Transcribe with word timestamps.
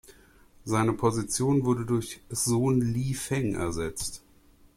Seine 0.65 0.93
Position 0.93 1.63
wurde 1.63 1.85
durch 1.85 2.21
Sohn 2.31 2.81
Li 2.81 3.13
Feng 3.13 3.53
ersetzt. 3.53 4.23